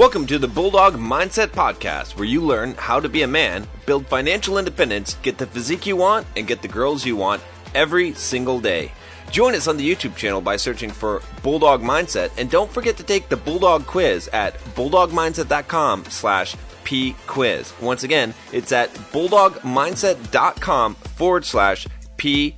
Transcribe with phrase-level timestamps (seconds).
[0.00, 4.06] Welcome to the Bulldog Mindset Podcast, where you learn how to be a man, build
[4.06, 7.42] financial independence, get the physique you want, and get the girls you want
[7.74, 8.92] every single day.
[9.30, 13.02] Join us on the YouTube channel by searching for Bulldog Mindset, and don't forget to
[13.02, 17.78] take the Bulldog Quiz at bulldogmindset.com slash pquiz.
[17.82, 21.86] Once again, it's at bulldogmindset.com forward slash
[22.16, 22.54] pquiz.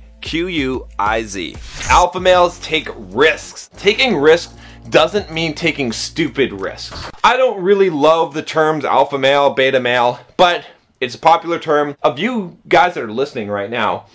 [1.89, 3.69] Alpha males take risks.
[3.75, 4.55] Taking risks
[4.89, 7.09] doesn't mean taking stupid risks.
[7.23, 10.65] I don't really love the terms alpha male, beta male, but
[10.99, 11.95] it's a popular term.
[12.01, 14.05] Of you guys that are listening right now,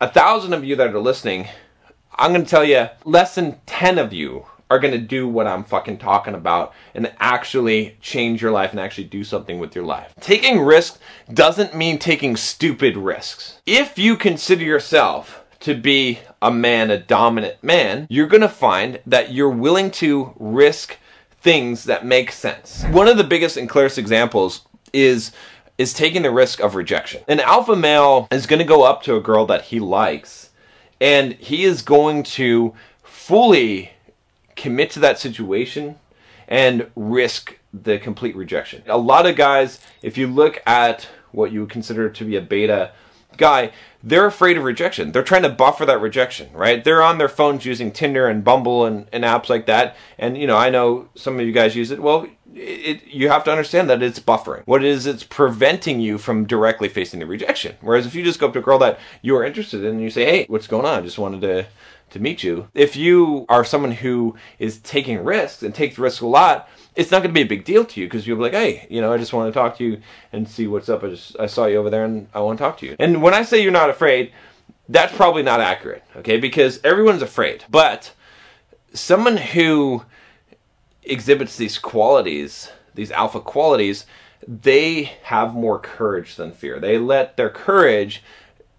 [0.00, 1.48] a thousand of you that are listening,
[2.14, 5.98] I'm to tell you less than 10 of you are to do what I'm fucking
[5.98, 10.14] talking about and actually change your life and actually do something with your life.
[10.20, 10.98] Taking risks
[11.32, 13.58] doesn't mean taking stupid risks.
[13.66, 19.00] If you consider yourself to be a man, a dominant man, you're going to find
[19.06, 20.96] that you're willing to risk
[21.30, 22.84] things that make sense.
[22.84, 25.32] One of the biggest and clearest examples is
[25.78, 27.22] is taking the risk of rejection.
[27.26, 30.50] An alpha male is going to go up to a girl that he likes
[31.00, 33.92] and he is going to fully
[34.56, 35.96] commit to that situation
[36.46, 38.82] and risk the complete rejection.
[38.86, 42.42] A lot of guys, if you look at what you would consider to be a
[42.42, 42.92] beta
[43.38, 45.12] guy, they're afraid of rejection.
[45.12, 46.82] They're trying to buffer that rejection, right?
[46.82, 49.96] They're on their phones using Tinder and Bumble and, and apps like that.
[50.18, 52.00] And, you know, I know some of you guys use it.
[52.00, 54.62] Well, it, you have to understand that it's buffering.
[54.64, 57.76] What it is, it's preventing you from directly facing the rejection.
[57.80, 60.02] Whereas if you just go up to a girl that you are interested in and
[60.02, 60.98] you say, hey, what's going on?
[60.98, 61.66] I just wanted to
[62.10, 62.68] to meet you.
[62.74, 67.18] If you are someone who is taking risks and takes risks a lot, it's not
[67.18, 69.12] going to be a big deal to you because you'll be like, hey, you know,
[69.12, 70.00] I just want to talk to you
[70.32, 71.04] and see what's up.
[71.04, 72.96] I just I saw you over there and I want to talk to you.
[72.98, 74.32] And when I say you're not afraid,
[74.88, 76.36] that's probably not accurate, okay?
[76.36, 77.64] Because everyone's afraid.
[77.70, 78.12] But
[78.92, 80.04] someone who
[81.02, 84.06] exhibits these qualities, these alpha qualities,
[84.46, 86.80] they have more courage than fear.
[86.80, 88.22] They let their courage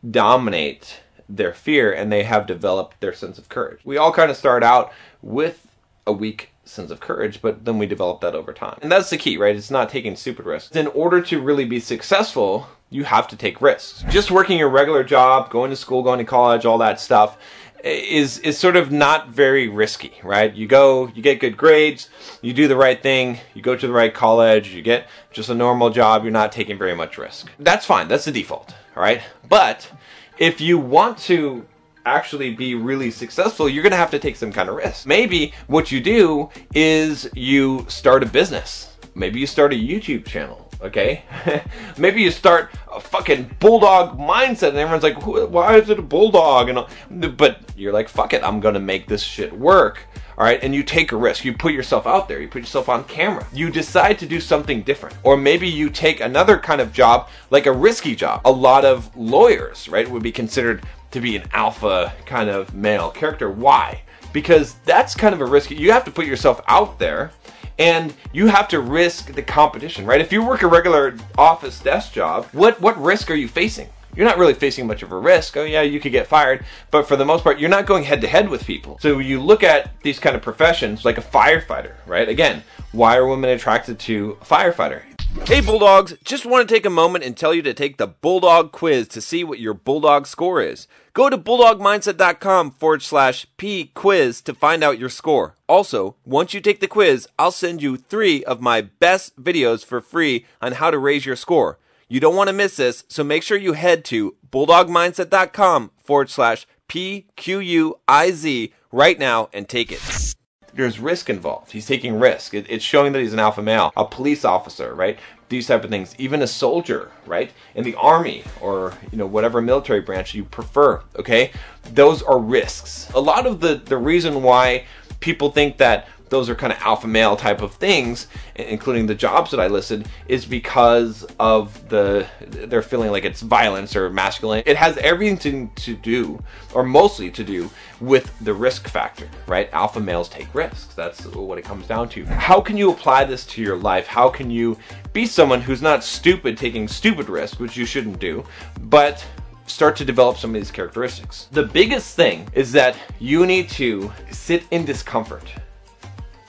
[0.10, 3.80] dominate their fear and they have developed their sense of courage.
[3.86, 4.92] We all kind of start out
[5.22, 5.68] with
[6.06, 8.78] a weak sense of courage, but then we develop that over time.
[8.82, 9.56] And that's the key, right?
[9.56, 10.76] It's not taking stupid risks.
[10.76, 14.04] In order to really be successful, you have to take risks.
[14.10, 17.38] Just working your regular job, going to school, going to college, all that stuff
[17.84, 20.54] is is sort of not very risky, right?
[20.54, 22.10] You go, you get good grades,
[22.42, 25.56] you do the right thing, you go to the right college, you get just a
[25.56, 27.50] normal job, you're not taking very much risk.
[27.60, 28.08] That's fine.
[28.08, 29.22] That's the default, all right?
[29.48, 29.90] But
[30.38, 31.66] if you want to
[32.06, 35.06] actually be really successful, you're to have to take some kind of risk.
[35.06, 38.98] Maybe what you do is you start a business.
[39.14, 41.24] Maybe you start a YouTube channel, okay?
[41.98, 46.70] Maybe you start a fucking bulldog mindset and everyone's like, why is it a bulldog?
[46.70, 50.08] And but you're like, fuck it, I'm to make this shit work
[50.42, 51.46] all right, and you take a risk.
[51.46, 53.46] You put yourself out there, you put yourself on camera.
[53.54, 55.16] You decide to do something different.
[55.22, 58.42] Or maybe you take another kind of job, like a risky job.
[58.44, 63.12] A lot of lawyers, right, would be considered to be an alpha kind of male
[63.12, 63.50] character.
[63.50, 64.02] Why?
[64.34, 65.72] Because that's kind of a risk.
[65.72, 67.32] You have to put yourself out there
[67.78, 70.22] and you have to risk the competition, right?
[70.22, 73.90] If you work a regular office desk job, what what risk are you facing?
[74.16, 75.56] you're not really facing much of a risk.
[75.58, 78.22] Oh yeah, you could get fired, but for the most part, you're not going head
[78.22, 78.98] to head with people.
[79.02, 82.28] So you look at these kind of professions like a firefighter, right?
[82.28, 85.04] Again, why are women attracted to a firefighter?
[85.46, 88.72] Hey Bulldogs, just want to take a moment and tell you to take the Bulldog
[88.72, 90.88] quiz to see what your Bulldog score is.
[91.14, 95.56] Go to bulldogmindset.com forward slash P quiz to find out your score.
[95.68, 100.02] Also, once you take the quiz, I'll send you three of my best videos for
[100.02, 101.80] free on how to raise your score.
[102.10, 106.68] You don't want to miss this, so make sure you head to bulldogmindset.com forward slash
[106.90, 110.36] PQUIZ right now and take it.
[110.74, 111.72] There's risk involved.
[111.72, 112.54] He's taking risk.
[112.54, 115.20] It, it's showing that he's an alpha male, a police officer, right?
[115.50, 116.16] These type of things.
[116.18, 117.52] Even a soldier, right?
[117.76, 121.02] In the army or you know whatever military branch you prefer.
[121.18, 121.52] Okay,
[121.94, 123.10] those are risks.
[123.14, 124.86] A lot of the the reason why
[125.20, 129.52] people think that those are kind of alpha male type of things, including the jobs
[129.52, 134.64] that I listed, is because of the they're feeling like it's violence or masculine.
[134.66, 136.42] It has everything to do,
[136.74, 137.70] or mostly to do,
[138.00, 139.70] with the risk factor, right?
[139.74, 140.96] Alpha males take risks.
[140.96, 142.26] That's what it comes down to.
[142.26, 144.08] How can you apply this to your life?
[144.08, 144.78] How can you
[145.12, 148.46] be someone who's not stupid taking stupid risks, which you shouldn't do,
[148.84, 149.24] but
[149.68, 151.48] start to develop some of these characteristics.
[151.52, 155.46] The biggest thing is that you need to sit in discomfort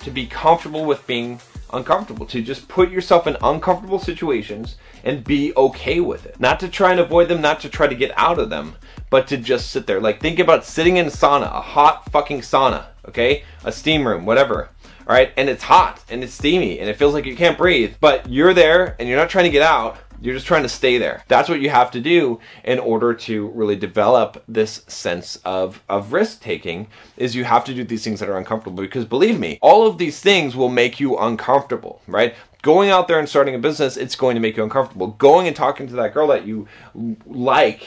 [0.03, 1.41] to be comfortable with being
[1.73, 6.39] uncomfortable, to just put yourself in uncomfortable situations and be okay with it.
[6.39, 8.75] Not to try and avoid them, not to try to get out of them,
[9.11, 10.01] but to just sit there.
[10.01, 13.45] Like think about sitting in a sauna, a hot fucking sauna, okay?
[13.65, 14.69] A steam room, whatever.
[15.07, 17.95] all right, and it's hot and it's steamy and it feels like you can't breathe,
[18.01, 19.99] but you're there and you're not trying to get out.
[20.23, 21.25] You're just trying to stay there.
[21.27, 26.13] That's what you have to do in order to really develop this sense of, of
[26.13, 26.87] risk taking
[27.17, 29.99] is you have to do these things that are uncomfortable because believe me, all of
[29.99, 32.37] these things will make you uncomfortable, right?
[32.63, 35.09] Going out there and starting a business, it's going to make you uncomfortable.
[35.09, 36.69] Going and talking to that girl that you
[37.27, 37.83] like,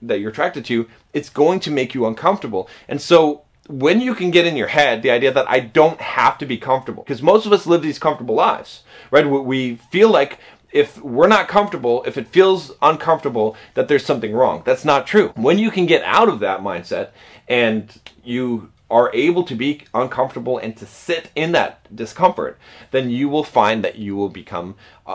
[0.00, 2.68] that you're attracted to, it's going to make you uncomfortable.
[2.86, 6.38] And so when you can get in your head the idea that I don't have
[6.38, 9.26] to be comfortable, because most of us live these comfortable lives, right?
[9.26, 10.38] We feel like
[10.72, 14.62] if we're not comfortable, if it feels uncomfortable, that there's something wrong.
[14.64, 15.32] That's not true.
[15.34, 17.10] When you can get out of that mindset
[17.48, 22.58] and you are able to be uncomfortable and to sit in that discomfort,
[22.90, 24.74] then you will find that you will become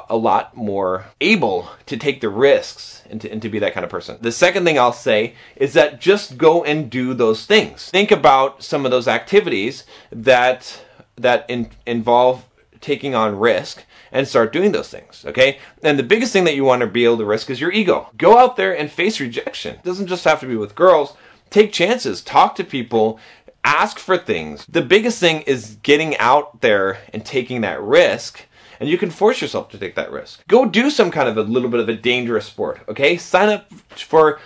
[0.10, 3.84] a, lot more able to take the risks and to, and to be that kind
[3.84, 4.18] of person.
[4.22, 7.90] The second thing I'll say is that just go and do those things.
[7.90, 10.82] Think about some of those activities that
[11.18, 12.46] that in, involve
[12.82, 15.24] taking on risk and start doing those things.
[15.28, 15.60] Okay.
[15.84, 18.10] And the biggest thing that you want to be able to risk is your ego.
[18.18, 19.76] Go out there and face rejection.
[19.76, 21.16] It doesn't just have to be with girls.
[21.50, 22.22] Take chances.
[22.22, 23.20] Talk to people
[23.66, 24.66] ask for things.
[24.68, 28.46] The biggest thing is getting out there and taking that risk.
[28.80, 30.46] And you can force yourself to take that risk.
[30.48, 33.18] Go do some kind of a little bit of a dangerous sport, okay?
[33.18, 34.40] Sign up for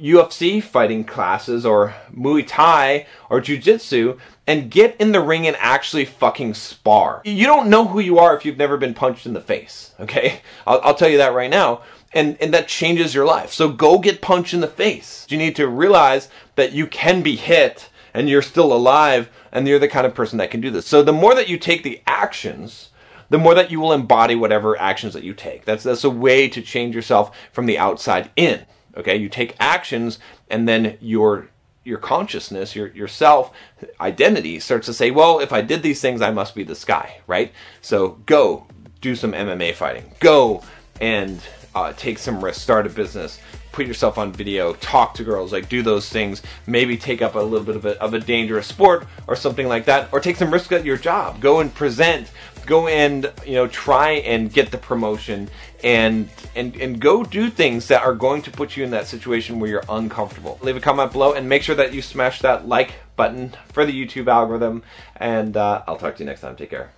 [0.00, 4.18] UFC fighting classes or Muay Thai or Jiu Jitsu
[4.50, 7.22] and get in the ring and actually fucking spar.
[7.24, 10.40] You don't know who you are if you've never been punched in the face, okay?
[10.66, 11.82] I'll, I'll tell you that right now.
[12.12, 13.52] And, and that changes your life.
[13.52, 15.24] So go get punched in the face.
[15.28, 19.78] You need to realize that you can be hit and you're still alive and you're
[19.78, 20.84] the kind of person that can do this.
[20.84, 22.90] So the more that you take the actions,
[23.28, 25.64] the more that you will embody whatever actions that you take.
[25.64, 28.66] That's that's a way to change yourself from the outside in.
[28.96, 29.14] Okay?
[29.14, 30.18] You take actions
[30.48, 31.50] and then your
[31.84, 33.52] your consciousness, your yourself
[34.00, 37.20] identity starts to say, well, if I did these things, I must be this guy,
[37.26, 37.52] right?
[37.80, 38.66] So go
[39.00, 40.12] do some MMA fighting.
[40.20, 40.62] Go
[41.00, 41.40] and
[41.74, 43.38] uh, take some risks, start a business,
[43.72, 47.38] put yourself on video, talk to girls, like do those things, maybe take up a
[47.38, 50.52] little bit of a, of a dangerous sport or something like that, or take some
[50.52, 51.40] risk at your job.
[51.40, 52.30] Go and present,
[52.66, 55.48] go and you know try and get the promotion
[55.82, 59.60] and and and go do things that are going to put you in that situation
[59.60, 60.58] where you're uncomfortable.
[60.62, 63.92] Leave a comment below and make sure that you smash that like button for the
[63.92, 64.82] YouTube algorithm.
[65.16, 66.56] And uh, I'll talk to you next time.
[66.56, 66.90] Take care.